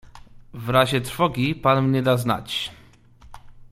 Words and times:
"W 0.53 0.69
razie 0.69 1.01
trwogi 1.01 1.55
pan 1.55 1.87
mnie 1.87 2.03
da 2.03 2.17
znać." 2.17 2.71